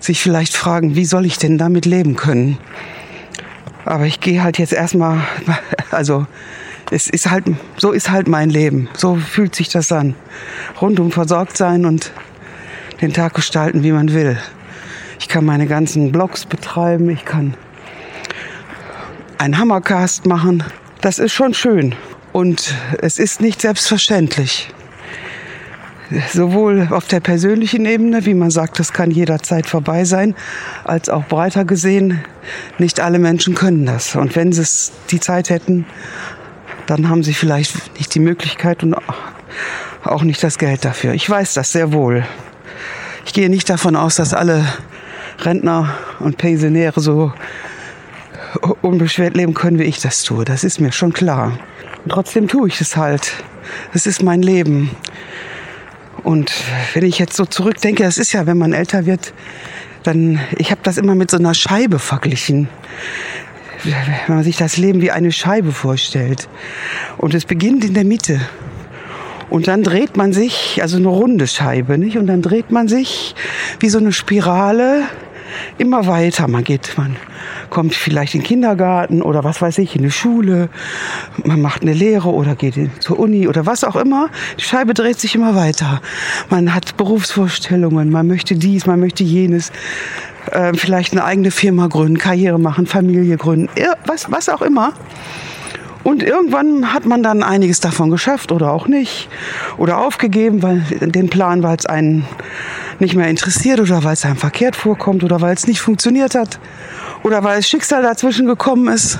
sich 0.00 0.20
vielleicht 0.20 0.56
fragen, 0.56 0.96
wie 0.96 1.04
soll 1.04 1.24
ich 1.24 1.38
denn 1.38 1.58
damit 1.58 1.86
leben 1.86 2.16
können? 2.16 2.58
Aber 3.84 4.06
ich 4.06 4.18
gehe 4.18 4.42
halt 4.42 4.58
jetzt 4.58 4.72
erstmal, 4.72 5.20
also 5.92 6.26
es 6.90 7.08
ist 7.08 7.30
halt, 7.30 7.44
so 7.76 7.92
ist 7.92 8.10
halt 8.10 8.26
mein 8.26 8.50
Leben. 8.50 8.88
So 8.96 9.16
fühlt 9.16 9.54
sich 9.54 9.68
das 9.68 9.92
an. 9.92 10.16
Rundum 10.80 11.12
versorgt 11.12 11.56
sein 11.56 11.84
und 11.84 12.12
den 13.00 13.12
Tag 13.12 13.34
gestalten, 13.34 13.82
wie 13.82 13.92
man 13.92 14.12
will. 14.12 14.38
Ich 15.18 15.28
kann 15.28 15.44
meine 15.44 15.66
ganzen 15.66 16.12
Blogs 16.12 16.44
betreiben, 16.46 17.08
ich 17.10 17.24
kann 17.24 17.54
einen 19.38 19.58
Hammercast 19.58 20.26
machen. 20.26 20.64
Das 21.00 21.18
ist 21.18 21.32
schon 21.32 21.54
schön 21.54 21.94
und 22.32 22.74
es 23.00 23.18
ist 23.18 23.40
nicht 23.40 23.60
selbstverständlich. 23.60 24.70
sowohl 26.32 26.88
auf 26.90 27.06
der 27.06 27.20
persönlichen 27.20 27.84
Ebene, 27.86 28.26
wie 28.26 28.34
man 28.34 28.50
sagt, 28.50 28.78
das 28.78 28.92
kann 28.92 29.10
jederzeit 29.10 29.66
vorbei 29.66 30.04
sein, 30.04 30.34
als 30.84 31.08
auch 31.08 31.24
breiter 31.24 31.64
gesehen, 31.64 32.24
nicht 32.78 33.00
alle 33.00 33.18
Menschen 33.18 33.54
können 33.54 33.86
das. 33.86 34.14
Und 34.16 34.36
wenn 34.36 34.52
sie 34.52 34.64
die 35.10 35.20
Zeit 35.20 35.50
hätten, 35.50 35.86
dann 36.86 37.08
haben 37.08 37.22
sie 37.22 37.34
vielleicht 37.34 37.98
nicht 37.98 38.14
die 38.14 38.20
Möglichkeit 38.20 38.82
und 38.82 38.96
auch 40.04 40.22
nicht 40.22 40.42
das 40.42 40.58
Geld 40.58 40.84
dafür. 40.84 41.14
Ich 41.14 41.28
weiß 41.28 41.54
das 41.54 41.72
sehr 41.72 41.92
wohl. 41.92 42.24
Ich 43.26 43.32
gehe 43.32 43.50
nicht 43.50 43.68
davon 43.68 43.96
aus, 43.96 44.14
dass 44.14 44.32
alle 44.32 44.64
Rentner 45.40 45.92
und 46.20 46.38
Pensionäre 46.38 47.00
so 47.00 47.32
unbeschwert 48.82 49.36
leben 49.36 49.52
können, 49.52 49.80
wie 49.80 49.84
ich 49.84 50.00
das 50.00 50.22
tue. 50.22 50.44
Das 50.44 50.62
ist 50.62 50.80
mir 50.80 50.92
schon 50.92 51.12
klar. 51.12 51.58
Und 52.04 52.12
trotzdem 52.12 52.46
tue 52.46 52.68
ich 52.68 52.80
es 52.80 52.96
halt. 52.96 53.32
Das 53.92 54.06
ist 54.06 54.22
mein 54.22 54.42
Leben. 54.42 54.90
Und 56.22 56.52
wenn 56.94 57.04
ich 57.04 57.18
jetzt 57.18 57.36
so 57.36 57.44
zurückdenke, 57.44 58.04
das 58.04 58.16
ist 58.16 58.32
ja, 58.32 58.46
wenn 58.46 58.58
man 58.58 58.72
älter 58.72 59.06
wird, 59.06 59.34
dann, 60.04 60.40
ich 60.56 60.70
habe 60.70 60.80
das 60.84 60.96
immer 60.96 61.16
mit 61.16 61.30
so 61.30 61.36
einer 61.36 61.52
Scheibe 61.52 61.98
verglichen. 61.98 62.68
Wenn 63.82 64.36
man 64.36 64.44
sich 64.44 64.56
das 64.56 64.76
Leben 64.76 65.00
wie 65.00 65.10
eine 65.10 65.32
Scheibe 65.32 65.72
vorstellt. 65.72 66.48
Und 67.18 67.34
es 67.34 67.44
beginnt 67.44 67.84
in 67.84 67.92
der 67.92 68.04
Mitte. 68.04 68.40
Und 69.48 69.68
dann 69.68 69.82
dreht 69.82 70.16
man 70.16 70.32
sich, 70.32 70.80
also 70.82 70.96
eine 70.96 71.08
runde 71.08 71.46
Scheibe, 71.46 71.98
nicht? 71.98 72.18
Und 72.18 72.26
dann 72.26 72.42
dreht 72.42 72.70
man 72.70 72.88
sich 72.88 73.34
wie 73.80 73.88
so 73.88 73.98
eine 73.98 74.12
Spirale 74.12 75.04
immer 75.78 76.06
weiter. 76.06 76.48
Man 76.48 76.64
geht, 76.64 76.94
man 76.96 77.16
kommt 77.70 77.94
vielleicht 77.94 78.34
in 78.34 78.40
den 78.40 78.46
Kindergarten 78.46 79.22
oder 79.22 79.44
was 79.44 79.62
weiß 79.62 79.78
ich, 79.78 79.96
in 79.96 80.02
die 80.02 80.10
Schule. 80.10 80.68
Man 81.44 81.60
macht 81.60 81.82
eine 81.82 81.92
Lehre 81.92 82.28
oder 82.28 82.54
geht 82.54 82.74
zur 83.00 83.18
Uni 83.18 83.48
oder 83.48 83.66
was 83.66 83.84
auch 83.84 83.96
immer. 83.96 84.28
Die 84.58 84.64
Scheibe 84.64 84.94
dreht 84.94 85.20
sich 85.20 85.34
immer 85.34 85.54
weiter. 85.54 86.00
Man 86.50 86.74
hat 86.74 86.96
Berufsvorstellungen, 86.96 88.10
man 88.10 88.26
möchte 88.26 88.56
dies, 88.56 88.86
man 88.86 89.00
möchte 89.00 89.24
jenes. 89.24 89.72
Äh, 90.50 90.74
vielleicht 90.74 91.12
eine 91.12 91.24
eigene 91.24 91.50
Firma 91.50 91.88
gründen, 91.88 92.18
Karriere 92.18 92.58
machen, 92.58 92.86
Familie 92.86 93.36
gründen, 93.36 93.68
was, 94.06 94.30
was 94.30 94.48
auch 94.48 94.62
immer. 94.62 94.92
Und 96.06 96.22
irgendwann 96.22 96.94
hat 96.94 97.04
man 97.04 97.24
dann 97.24 97.42
einiges 97.42 97.80
davon 97.80 98.10
geschafft 98.12 98.52
oder 98.52 98.70
auch 98.70 98.86
nicht. 98.86 99.28
Oder 99.76 99.98
aufgegeben, 99.98 100.62
weil 100.62 100.82
den 101.00 101.28
Plan, 101.28 101.64
weil 101.64 101.76
es 101.76 101.84
einen 101.84 102.24
nicht 103.00 103.16
mehr 103.16 103.26
interessiert 103.26 103.80
oder 103.80 104.04
weil 104.04 104.12
es 104.12 104.24
einem 104.24 104.36
verkehrt 104.36 104.76
vorkommt 104.76 105.24
oder 105.24 105.40
weil 105.40 105.52
es 105.52 105.66
nicht 105.66 105.80
funktioniert 105.80 106.36
hat 106.36 106.60
oder 107.24 107.42
weil 107.42 107.56
das 107.56 107.68
Schicksal 107.68 108.04
dazwischen 108.04 108.46
gekommen 108.46 108.86
ist. 108.86 109.18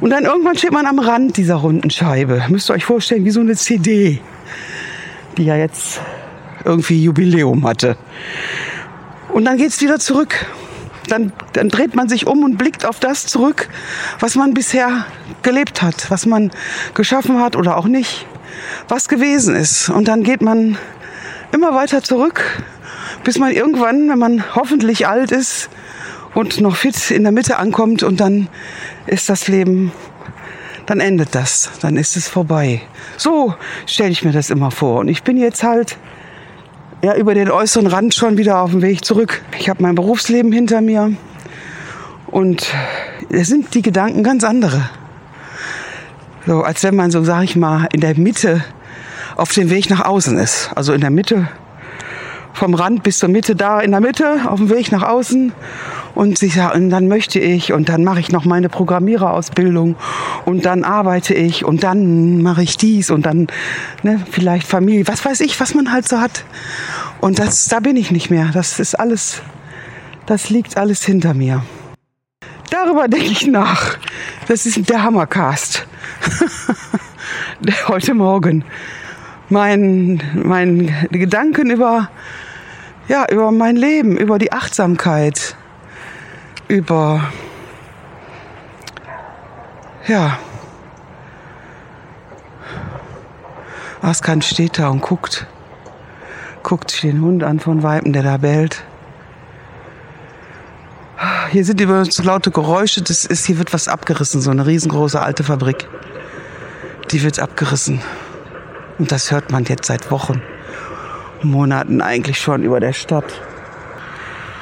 Und 0.00 0.10
dann 0.10 0.24
irgendwann 0.24 0.58
steht 0.58 0.72
man 0.72 0.86
am 0.86 0.98
Rand 0.98 1.36
dieser 1.36 1.54
runden 1.54 1.88
Scheibe. 1.88 2.42
Müsst 2.48 2.68
ihr 2.68 2.74
euch 2.74 2.84
vorstellen, 2.84 3.24
wie 3.24 3.30
so 3.30 3.38
eine 3.38 3.54
CD, 3.54 4.18
die 5.38 5.44
ja 5.44 5.54
jetzt 5.54 6.00
irgendwie 6.64 7.00
Jubiläum 7.00 7.64
hatte. 7.64 7.96
Und 9.32 9.44
dann 9.44 9.56
geht 9.56 9.68
es 9.68 9.80
wieder 9.80 10.00
zurück. 10.00 10.46
Dann, 11.08 11.32
dann 11.52 11.68
dreht 11.68 11.94
man 11.94 12.08
sich 12.08 12.26
um 12.26 12.44
und 12.44 12.56
blickt 12.56 12.86
auf 12.86 13.00
das 13.00 13.26
zurück, 13.26 13.68
was 14.20 14.36
man 14.36 14.54
bisher 14.54 15.06
gelebt 15.42 15.82
hat, 15.82 16.10
was 16.10 16.26
man 16.26 16.50
geschaffen 16.94 17.40
hat 17.40 17.56
oder 17.56 17.76
auch 17.76 17.86
nicht, 17.86 18.26
was 18.88 19.08
gewesen 19.08 19.56
ist. 19.56 19.88
Und 19.88 20.08
dann 20.08 20.22
geht 20.22 20.42
man 20.42 20.78
immer 21.52 21.74
weiter 21.74 22.02
zurück, 22.02 22.62
bis 23.24 23.38
man 23.38 23.52
irgendwann, 23.52 24.08
wenn 24.08 24.18
man 24.18 24.54
hoffentlich 24.54 25.06
alt 25.06 25.32
ist 25.32 25.68
und 26.34 26.60
noch 26.60 26.76
fit 26.76 27.10
in 27.10 27.24
der 27.24 27.32
Mitte 27.32 27.58
ankommt 27.58 28.02
und 28.02 28.20
dann 28.20 28.48
ist 29.06 29.28
das 29.28 29.48
Leben, 29.48 29.92
dann 30.86 31.00
endet 31.00 31.34
das, 31.34 31.70
dann 31.80 31.96
ist 31.96 32.16
es 32.16 32.28
vorbei. 32.28 32.82
So 33.16 33.54
stelle 33.86 34.10
ich 34.10 34.24
mir 34.24 34.32
das 34.32 34.50
immer 34.50 34.70
vor. 34.70 35.00
Und 35.00 35.08
ich 35.08 35.22
bin 35.22 35.36
jetzt 35.36 35.62
halt 35.62 35.96
ja, 37.04 37.16
über 37.16 37.34
den 37.34 37.50
äußeren 37.50 37.88
Rand 37.88 38.14
schon 38.14 38.38
wieder 38.38 38.60
auf 38.60 38.70
dem 38.70 38.80
Weg 38.80 39.04
zurück. 39.04 39.42
Ich 39.58 39.68
habe 39.68 39.82
mein 39.82 39.96
Berufsleben 39.96 40.52
hinter 40.52 40.80
mir 40.80 41.12
und 42.28 42.72
es 43.28 43.48
sind 43.48 43.74
die 43.74 43.82
Gedanken 43.82 44.22
ganz 44.22 44.44
andere. 44.44 44.88
So, 46.46 46.62
als 46.62 46.84
wenn 46.84 46.94
man 46.94 47.10
so, 47.10 47.24
sag 47.24 47.42
ich 47.42 47.56
mal, 47.56 47.88
in 47.92 48.00
der 48.00 48.16
Mitte 48.16 48.64
auf 49.36 49.52
dem 49.52 49.68
Weg 49.70 49.90
nach 49.90 50.04
außen 50.04 50.38
ist. 50.38 50.70
Also 50.76 50.92
in 50.92 51.00
der 51.00 51.10
Mitte, 51.10 51.48
vom 52.52 52.74
Rand 52.74 53.02
bis 53.02 53.18
zur 53.18 53.28
Mitte, 53.28 53.56
da 53.56 53.80
in 53.80 53.90
der 53.90 54.00
Mitte, 54.00 54.42
auf 54.46 54.60
dem 54.60 54.70
Weg 54.70 54.92
nach 54.92 55.02
außen. 55.02 55.52
Und, 56.14 56.38
sich, 56.38 56.58
und 56.58 56.90
dann 56.90 57.08
möchte 57.08 57.38
ich 57.38 57.72
und 57.72 57.88
dann 57.88 58.04
mache 58.04 58.20
ich 58.20 58.30
noch 58.30 58.44
meine 58.44 58.68
Programmiererausbildung 58.68 59.96
und 60.44 60.66
dann 60.66 60.84
arbeite 60.84 61.32
ich 61.32 61.64
und 61.64 61.82
dann 61.82 62.42
mache 62.42 62.62
ich 62.62 62.76
dies 62.76 63.10
und 63.10 63.24
dann 63.24 63.46
ne, 64.02 64.20
vielleicht 64.30 64.66
Familie, 64.66 65.06
was 65.06 65.24
weiß 65.24 65.40
ich, 65.40 65.58
was 65.58 65.74
man 65.74 65.90
halt 65.90 66.06
so 66.06 66.20
hat. 66.20 66.44
Und 67.20 67.38
das, 67.38 67.66
da 67.66 67.80
bin 67.80 67.96
ich 67.96 68.10
nicht 68.10 68.30
mehr. 68.30 68.50
Das 68.52 68.78
ist 68.78 68.94
alles, 68.98 69.42
das 70.26 70.50
liegt 70.50 70.76
alles 70.76 71.02
hinter 71.04 71.32
mir. 71.34 71.62
Darüber 72.70 73.08
denke 73.08 73.26
ich 73.26 73.46
nach. 73.46 73.96
Das 74.48 74.66
ist 74.66 74.88
der 74.88 75.02
Hammercast. 75.02 75.86
Heute 77.88 78.14
Morgen. 78.14 78.64
Mein, 79.48 80.22
mein 80.34 80.94
Gedanken 81.10 81.70
über, 81.70 82.10
ja, 83.08 83.26
über 83.30 83.52
mein 83.52 83.76
Leben, 83.76 84.16
über 84.16 84.38
die 84.38 84.52
Achtsamkeit 84.52 85.56
über, 86.68 87.20
ja, 90.06 90.38
Askan 94.02 94.42
steht 94.42 94.78
da 94.78 94.88
und 94.88 95.00
guckt, 95.00 95.46
guckt 96.64 96.90
sich 96.90 97.02
den 97.02 97.20
Hund 97.20 97.44
an 97.44 97.60
von 97.60 97.84
Weiben, 97.84 98.12
der 98.12 98.24
da 98.24 98.36
bellt. 98.36 98.82
Hier 101.50 101.64
sind 101.64 101.80
so 102.12 102.22
laute 102.22 102.50
Geräusche, 102.50 103.02
das 103.02 103.24
ist, 103.24 103.46
hier 103.46 103.58
wird 103.58 103.72
was 103.72 103.86
abgerissen, 103.86 104.40
so 104.40 104.50
eine 104.50 104.66
riesengroße 104.66 105.20
alte 105.20 105.44
Fabrik. 105.44 105.86
Die 107.10 107.22
wird 107.22 107.38
abgerissen. 107.38 108.00
Und 108.98 109.12
das 109.12 109.30
hört 109.30 109.52
man 109.52 109.64
jetzt 109.64 109.86
seit 109.86 110.10
Wochen, 110.10 110.42
Monaten 111.42 112.00
eigentlich 112.00 112.40
schon 112.40 112.62
über 112.64 112.80
der 112.80 112.92
Stadt. 112.92 113.40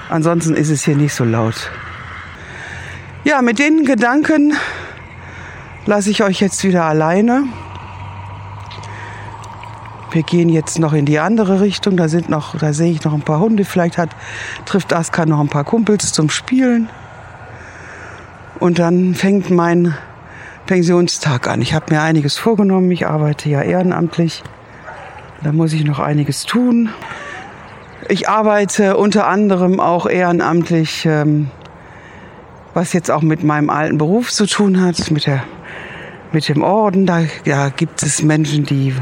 Ansonsten 0.09 0.54
ist 0.54 0.69
es 0.69 0.85
hier 0.85 0.97
nicht 0.97 1.14
so 1.14 1.25
laut. 1.25 1.71
Ja, 3.22 3.42
mit 3.42 3.58
den 3.58 3.84
Gedanken 3.84 4.54
lasse 5.84 6.08
ich 6.08 6.22
euch 6.22 6.40
jetzt 6.40 6.64
wieder 6.64 6.84
alleine. 6.84 7.44
Wir 10.10 10.22
gehen 10.22 10.48
jetzt 10.48 10.78
noch 10.78 10.94
in 10.94 11.04
die 11.04 11.18
andere 11.18 11.60
Richtung. 11.60 11.98
Da 11.98 12.08
sind 12.08 12.30
noch, 12.30 12.56
da 12.56 12.72
sehe 12.72 12.90
ich 12.90 13.04
noch 13.04 13.12
ein 13.12 13.20
paar 13.20 13.38
Hunde. 13.38 13.66
Vielleicht 13.66 13.98
hat, 13.98 14.16
trifft 14.64 14.94
Aska 14.94 15.26
noch 15.26 15.38
ein 15.38 15.50
paar 15.50 15.64
Kumpels 15.64 16.12
zum 16.12 16.30
Spielen. 16.30 16.88
Und 18.58 18.78
dann 18.78 19.14
fängt 19.14 19.50
mein 19.50 19.94
Pensionstag 20.64 21.46
an. 21.46 21.60
Ich 21.60 21.74
habe 21.74 21.92
mir 21.92 22.00
einiges 22.00 22.38
vorgenommen. 22.38 22.90
Ich 22.90 23.06
arbeite 23.06 23.50
ja 23.50 23.60
ehrenamtlich. 23.60 24.42
Da 25.42 25.52
muss 25.52 25.74
ich 25.74 25.84
noch 25.84 25.98
einiges 25.98 26.46
tun. 26.46 26.88
Ich 28.08 28.30
arbeite 28.30 28.96
unter 28.96 29.26
anderem 29.26 29.78
auch 29.78 30.06
ehrenamtlich 30.06 31.04
ähm, 31.04 31.50
was 32.80 32.94
jetzt 32.94 33.10
auch 33.10 33.20
mit 33.20 33.44
meinem 33.44 33.68
alten 33.68 33.99
Beruf 33.99 34.32
zu 34.32 34.46
tun 34.46 34.80
hat, 34.80 35.10
mit, 35.10 35.26
der, 35.26 35.44
mit 36.32 36.49
dem 36.49 36.62
Orden. 36.62 37.04
Da 37.04 37.25
ja, 37.44 37.68
gibt 37.68 38.02
es 38.02 38.22
Menschen, 38.22 38.64
die 38.64 38.94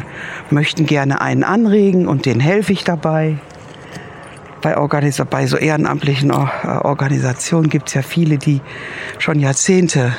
möchten 0.51 0.85
gerne 0.85 1.21
einen 1.21 1.45
anregen 1.45 2.09
und 2.09 2.27
denen 2.27 2.41
helfe 2.41 2.73
ich 2.73 2.83
dabei. 2.83 3.37
Bei, 4.63 4.77
Organis 4.77 5.23
bei 5.31 5.47
so 5.47 5.57
ehrenamtlichen 5.57 6.31
äh, 6.31 6.67
Organisationen 6.83 7.69
gibt 7.69 7.87
es 7.87 7.95
ja 7.95 8.03
viele, 8.03 8.37
die 8.37 8.61
schon 9.21 9.39
Jahrzehnte 9.39 10.13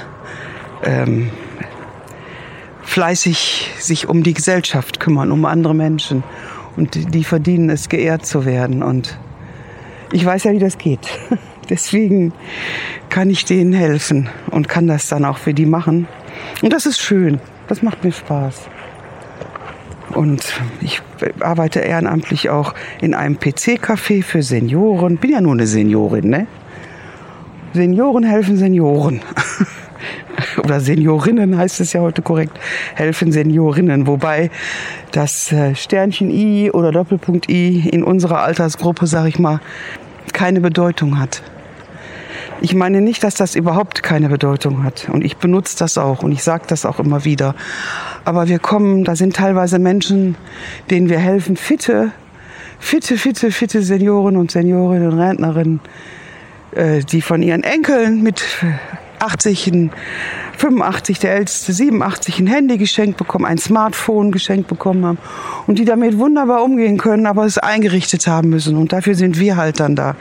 ähm, 0.82 1.30
fleißig 2.84 3.72
sich 3.78 4.08
um 4.08 4.24
die 4.24 4.34
Gesellschaft 4.34 5.02
kümmern, 5.02 5.34
um 5.34 5.44
andere 5.44 5.76
Menschen. 5.76 6.24
Und 6.78 7.14
die 7.14 7.26
verdienen 7.26 7.70
es, 7.70 7.90
geehrt 7.90 8.26
zu 8.26 8.46
werden. 8.46 8.84
Und 8.84 9.20
ich 10.14 10.26
weiß 10.26 10.46
ja, 10.46 10.54
wie 10.54 10.60
das 10.60 10.78
geht. 10.78 11.10
Deswegen 11.70 12.34
kann 13.10 13.30
ich 13.30 13.46
denen 13.46 13.74
helfen 13.74 14.30
und 14.52 14.68
kann 14.68 14.88
das 14.88 15.08
dann 15.08 15.26
auch 15.26 15.38
für 15.38 15.54
die 15.54 15.66
machen. 15.66 16.08
Und 16.62 16.74
das 16.74 16.86
ist 16.86 17.00
schön. 17.00 17.40
Das 17.68 17.82
macht 17.84 18.04
mir 18.04 18.12
Spaß. 18.12 18.68
Und 20.16 20.60
ich 20.82 21.02
arbeite 21.40 21.80
ehrenamtlich 21.80 22.50
auch 22.50 22.74
in 23.00 23.14
einem 23.14 23.36
PC-Café 23.36 24.24
für 24.24 24.42
Senioren. 24.42 25.18
Bin 25.18 25.32
ja 25.32 25.42
nur 25.42 25.54
eine 25.54 25.68
Seniorin, 25.68 26.30
ne? 26.30 26.48
Senioren 27.74 28.24
helfen 28.24 28.58
Senioren. 28.58 29.22
Oder 30.64 30.80
Seniorinnen 30.80 31.58
heißt 31.58 31.80
es 31.82 31.94
ja 31.94 32.02
heute 32.02 32.22
korrekt. 32.22 32.58
Helfen 32.96 33.32
Seniorinnen. 33.32 34.08
Wobei 34.08 34.50
das 35.12 35.52
äh, 35.52 35.76
Sternchen 35.76 36.32
I 36.32 36.72
oder 36.72 36.92
Doppelpunkt 36.92 37.50
I 37.50 37.90
in 37.90 38.04
unserer 38.04 38.42
Altersgruppe, 38.42 39.06
sag 39.06 39.28
ich 39.28 39.38
mal, 39.38 39.60
keine 40.34 40.62
Bedeutung 40.62 41.20
hat. 41.20 41.44
Ich 42.62 42.76
meine 42.76 43.00
nicht, 43.00 43.24
dass 43.24 43.36
das 43.36 43.56
überhaupt 43.56 44.04
keine 44.04 44.28
Bedeutung 44.28 44.84
hat. 44.84 45.08
Und 45.10 45.24
ich 45.24 45.38
benutze 45.38 45.78
das 45.78 45.98
auch 45.98 46.24
und 46.24 46.32
ich 46.32 46.44
sage 46.44 46.64
das 46.68 46.86
auch 46.86 47.00
immer 47.00 47.24
wieder. 47.24 47.56
Aber 48.26 48.48
wir 48.50 48.60
kommen, 48.60 49.06
da 49.06 49.16
sind 49.16 49.36
teilweise 49.36 49.80
Menschen, 49.80 50.36
denen 50.90 51.10
wir 51.10 51.20
helfen, 51.20 51.56
fitte, 51.56 52.12
fitte, 52.80 53.18
fitte, 53.18 53.52
fitte 53.52 53.82
Senioren 53.82 54.36
und 54.36 54.52
Seniorinnen 54.52 55.12
und 55.12 55.20
Rentnerinnen, 55.20 55.80
äh, 56.72 57.00
die 57.00 57.22
von 57.22 57.42
ihren 57.42 57.64
Enkeln 57.64 58.24
mit 58.24 58.44
80, 59.20 59.90
85, 60.58 61.20
der 61.20 61.36
älteste 61.36 61.72
87 61.72 62.40
ein 62.40 62.48
Handy 62.48 62.78
geschenkt 62.78 63.18
bekommen, 63.18 63.46
ein 63.46 63.58
Smartphone 63.58 64.32
geschenkt 64.32 64.68
bekommen 64.68 65.06
haben 65.06 65.18
und 65.68 65.80
die 65.80 65.86
damit 65.86 66.18
wunderbar 66.18 66.64
umgehen 66.64 66.98
können, 66.98 67.26
aber 67.26 67.46
es 67.46 67.58
eingerichtet 67.58 68.28
haben 68.28 68.50
müssen. 68.50 68.76
Und 68.76 68.92
dafür 68.92 69.16
sind 69.16 69.40
wir 69.40 69.56
halt 69.56 69.80
dann 69.80 69.96
da. 69.96 70.16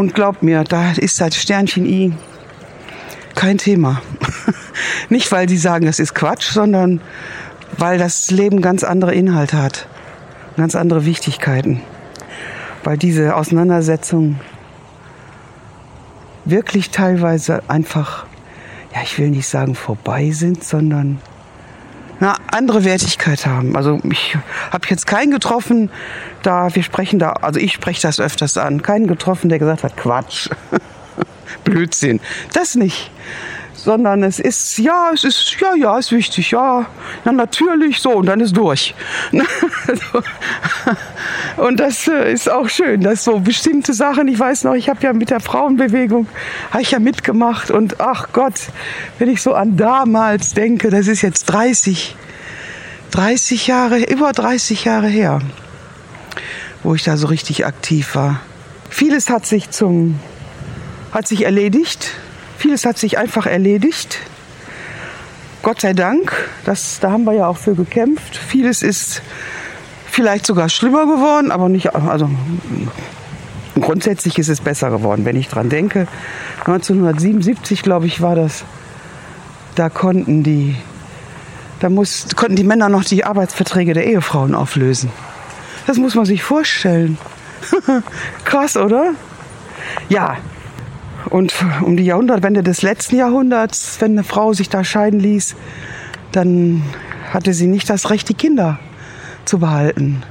Und 0.00 0.14
glaubt 0.14 0.42
mir, 0.42 0.64
da 0.64 0.92
ist 0.92 1.20
das 1.20 1.36
Sternchen 1.36 1.84
I 1.84 2.14
kein 3.34 3.58
Thema. 3.58 4.00
Nicht, 5.10 5.30
weil 5.30 5.44
die 5.44 5.58
sagen, 5.58 5.84
das 5.84 5.98
ist 5.98 6.14
Quatsch, 6.14 6.52
sondern 6.52 7.02
weil 7.76 7.98
das 7.98 8.30
Leben 8.30 8.62
ganz 8.62 8.82
andere 8.82 9.12
Inhalte 9.12 9.62
hat, 9.62 9.88
ganz 10.56 10.74
andere 10.74 11.04
Wichtigkeiten. 11.04 11.82
Weil 12.82 12.96
diese 12.96 13.36
Auseinandersetzungen 13.36 14.40
wirklich 16.46 16.88
teilweise 16.88 17.62
einfach, 17.68 18.24
ja, 18.94 19.02
ich 19.02 19.18
will 19.18 19.28
nicht 19.28 19.48
sagen 19.48 19.74
vorbei 19.74 20.30
sind, 20.30 20.64
sondern 20.64 21.20
eine 22.20 22.34
andere 22.52 22.84
Wertigkeit 22.84 23.46
haben. 23.46 23.76
Also 23.76 24.00
ich 24.10 24.36
habe 24.70 24.86
jetzt 24.88 25.06
keinen 25.06 25.30
getroffen, 25.30 25.90
da 26.42 26.74
wir 26.74 26.82
sprechen 26.82 27.18
da, 27.18 27.32
also 27.32 27.58
ich 27.58 27.72
spreche 27.72 28.02
das 28.02 28.20
öfters 28.20 28.56
an, 28.56 28.82
keinen 28.82 29.06
getroffen, 29.06 29.48
der 29.48 29.58
gesagt 29.58 29.84
hat, 29.84 29.96
Quatsch, 29.96 30.50
Blödsinn. 31.64 32.20
Das 32.52 32.74
nicht. 32.74 33.10
Sondern 33.82 34.22
es 34.22 34.38
ist, 34.38 34.78
ja, 34.78 35.10
es 35.14 35.24
ist, 35.24 35.56
ja, 35.58 35.74
ja, 35.74 35.98
ist 35.98 36.12
wichtig, 36.12 36.50
ja, 36.50 36.86
ja, 37.24 37.32
natürlich, 37.32 38.00
so, 38.00 38.10
und 38.10 38.26
dann 38.26 38.40
ist 38.40 38.56
durch. 38.56 38.94
und 41.56 41.80
das 41.80 42.06
äh, 42.06 42.32
ist 42.32 42.50
auch 42.50 42.68
schön, 42.68 43.00
dass 43.00 43.24
so 43.24 43.40
bestimmte 43.40 43.94
Sachen, 43.94 44.28
ich 44.28 44.38
weiß 44.38 44.64
noch, 44.64 44.74
ich 44.74 44.88
habe 44.88 45.00
ja 45.02 45.12
mit 45.12 45.30
der 45.30 45.40
Frauenbewegung, 45.40 46.26
habe 46.70 46.82
ich 46.82 46.90
ja 46.90 46.98
mitgemacht 46.98 47.70
und 47.70 48.00
ach 48.00 48.28
Gott, 48.32 48.60
wenn 49.18 49.30
ich 49.30 49.40
so 49.40 49.54
an 49.54 49.76
damals 49.76 50.52
denke, 50.52 50.90
das 50.90 51.08
ist 51.08 51.22
jetzt 51.22 51.46
30, 51.46 52.16
30 53.12 53.66
Jahre, 53.66 54.00
über 54.04 54.32
30 54.32 54.84
Jahre 54.84 55.08
her 55.08 55.40
wo 56.82 56.94
ich 56.94 57.02
da 57.02 57.16
so 57.16 57.26
richtig 57.26 57.66
aktiv 57.66 58.14
war. 58.14 58.40
Vieles 58.88 59.28
hat 59.28 59.46
sich 59.46 59.70
zum, 59.70 60.18
hat 61.12 61.28
sich 61.28 61.44
erledigt. 61.44 62.12
Vieles 62.60 62.84
hat 62.84 62.98
sich 62.98 63.16
einfach 63.16 63.46
erledigt. 63.46 64.18
Gott 65.62 65.80
sei 65.80 65.94
Dank, 65.94 66.30
das, 66.66 67.00
da 67.00 67.10
haben 67.10 67.24
wir 67.24 67.32
ja 67.32 67.46
auch 67.46 67.56
für 67.56 67.74
gekämpft. 67.74 68.36
Vieles 68.36 68.82
ist 68.82 69.22
vielleicht 70.10 70.44
sogar 70.44 70.68
schlimmer 70.68 71.06
geworden, 71.06 71.52
aber 71.52 71.70
nicht, 71.70 71.94
also 71.94 72.28
grundsätzlich 73.80 74.38
ist 74.38 74.48
es 74.48 74.60
besser 74.60 74.90
geworden, 74.90 75.24
wenn 75.24 75.36
ich 75.36 75.48
dran 75.48 75.70
denke. 75.70 76.06
1977, 76.66 77.82
glaube 77.82 78.04
ich, 78.04 78.20
war 78.20 78.34
das. 78.34 78.64
Da 79.74 79.88
konnten 79.88 80.42
die, 80.42 80.76
da 81.80 81.88
muss, 81.88 82.26
konnten 82.36 82.56
die 82.56 82.64
Männer 82.64 82.90
noch 82.90 83.04
die 83.04 83.24
Arbeitsverträge 83.24 83.94
der 83.94 84.06
Ehefrauen 84.06 84.54
auflösen. 84.54 85.10
Das 85.86 85.96
muss 85.96 86.14
man 86.14 86.26
sich 86.26 86.42
vorstellen. 86.42 87.16
Krass, 88.44 88.76
oder? 88.76 89.14
Ja. 90.10 90.36
Und 91.30 91.54
um 91.82 91.96
die 91.96 92.04
Jahrhundertwende 92.04 92.62
des 92.62 92.82
letzten 92.82 93.16
Jahrhunderts, 93.16 94.00
wenn 94.00 94.12
eine 94.12 94.24
Frau 94.24 94.52
sich 94.52 94.68
da 94.68 94.82
scheiden 94.82 95.20
ließ, 95.20 95.54
dann 96.32 96.82
hatte 97.32 97.54
sie 97.54 97.68
nicht 97.68 97.88
das 97.88 98.10
Recht, 98.10 98.28
die 98.28 98.34
Kinder 98.34 98.78
zu 99.44 99.60
behalten. 99.60 100.22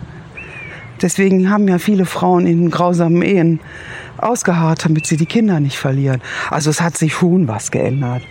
Deswegen 1.01 1.49
haben 1.49 1.67
ja 1.69 1.79
viele 1.79 2.05
Frauen 2.05 2.45
in 2.45 2.69
grausamen 2.69 3.21
Ehen 3.21 3.61
ausgeharrt, 4.17 4.83
damit 4.83 5.05
sie 5.07 5.15
die 5.15 5.25
Kinder 5.25 5.61
nicht 5.61 5.77
verlieren. 5.77 6.21
Also 6.49 6.69
es 6.69 6.81
hat 6.81 6.97
sich 6.97 7.13
schon 7.13 7.47
was 7.47 7.71
geändert. 7.71 8.21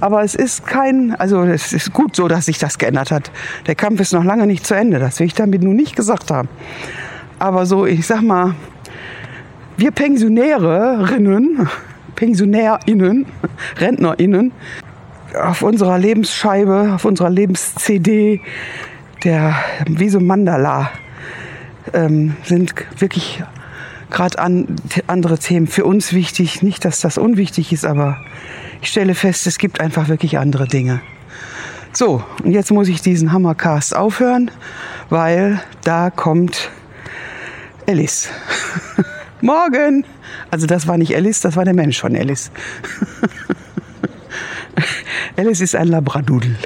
Aber 0.00 0.22
es 0.22 0.34
ist 0.34 0.66
kein, 0.66 1.14
also 1.16 1.42
es 1.42 1.74
ist 1.74 1.92
gut 1.92 2.16
so, 2.16 2.26
dass 2.26 2.46
sich 2.46 2.58
das 2.58 2.78
geändert 2.78 3.10
hat. 3.10 3.30
Der 3.66 3.74
Kampf 3.74 4.00
ist 4.00 4.14
noch 4.14 4.24
lange 4.24 4.46
nicht 4.46 4.66
zu 4.66 4.74
Ende. 4.74 4.98
Das 4.98 5.20
will 5.20 5.26
ich 5.26 5.34
damit 5.34 5.62
nur 5.62 5.74
nicht 5.74 5.96
gesagt 5.96 6.30
haben. 6.30 6.48
Aber 7.38 7.66
so, 7.66 7.84
ich 7.84 8.06
sag 8.06 8.22
mal, 8.22 8.54
wir 9.76 9.90
Pensionärinnen, 9.90 11.68
PensionärInnen, 12.14 13.26
RentnerInnen, 13.78 14.52
auf 15.42 15.62
unserer 15.62 15.98
Lebensscheibe, 15.98 16.92
auf 16.94 17.04
unserer 17.04 17.30
Lebens-CD, 17.30 18.40
der 19.24 19.54
wie 19.86 20.08
so 20.08 20.20
Mandala, 20.20 20.90
ähm, 21.92 22.36
sind 22.44 22.74
wirklich 22.98 23.42
gerade 24.10 24.38
an, 24.38 24.76
andere 25.06 25.38
Themen 25.38 25.66
für 25.66 25.84
uns 25.84 26.12
wichtig. 26.12 26.62
Nicht, 26.62 26.84
dass 26.84 27.00
das 27.00 27.18
unwichtig 27.18 27.72
ist, 27.72 27.84
aber 27.84 28.18
ich 28.80 28.88
stelle 28.88 29.14
fest, 29.14 29.46
es 29.46 29.58
gibt 29.58 29.80
einfach 29.80 30.08
wirklich 30.08 30.38
andere 30.38 30.68
Dinge. 30.68 31.00
So, 31.92 32.24
und 32.42 32.52
jetzt 32.52 32.70
muss 32.70 32.88
ich 32.88 33.02
diesen 33.02 33.32
Hammercast 33.32 33.94
aufhören, 33.94 34.50
weil 35.10 35.60
da 35.84 36.10
kommt 36.10 36.70
Alice. 37.86 38.28
Morgen! 39.44 40.06
Also 40.50 40.66
das 40.66 40.86
war 40.86 40.96
nicht 40.96 41.14
Alice, 41.14 41.42
das 41.42 41.54
war 41.54 41.66
der 41.66 41.74
Mensch 41.74 42.00
von 42.00 42.16
Alice. 42.16 42.50
Alice 45.36 45.60
ist 45.60 45.76
ein 45.76 45.88
Labradudel. 45.88 46.56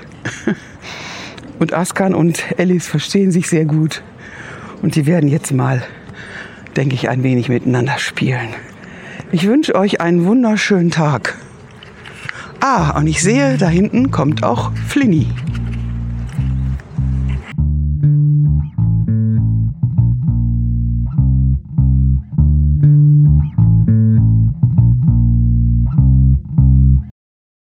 Und 1.59 1.75
Askan 1.75 2.15
und 2.15 2.45
Alice 2.57 2.87
verstehen 2.87 3.33
sich 3.33 3.49
sehr 3.49 3.65
gut. 3.65 4.05
Und 4.81 4.95
die 4.95 5.07
werden 5.07 5.29
jetzt 5.29 5.51
mal, 5.51 5.83
denke 6.77 6.95
ich, 6.95 7.09
ein 7.09 7.25
wenig 7.25 7.49
miteinander 7.49 7.99
spielen. 7.99 8.51
Ich 9.33 9.49
wünsche 9.49 9.75
euch 9.75 10.01
einen 10.01 10.25
wunderschönen 10.25 10.93
Tag. 10.93 11.37
Ah, 12.61 12.97
und 12.97 13.09
ich 13.09 13.21
sehe, 13.21 13.59
da 13.59 13.69
hinten 13.69 14.13
kommt 14.13 14.45
auch 14.45 14.71
Flinny. 14.87 15.27